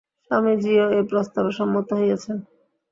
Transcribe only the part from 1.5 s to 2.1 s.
সম্মত